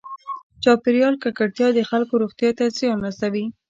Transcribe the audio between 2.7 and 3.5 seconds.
زیان رسوي.